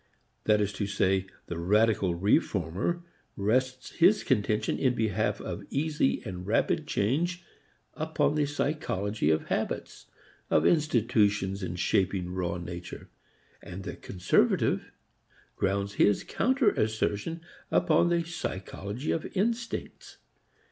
[0.45, 3.03] That is to say, the radical reformer
[3.37, 7.43] rests his contention in behalf of easy and rapid change
[7.93, 10.07] upon the psychology of habits,
[10.49, 13.11] of institutions in shaping raw nature,
[13.61, 14.91] and the conservative
[15.55, 20.17] grounds his counter assertion upon the psychology of instincts.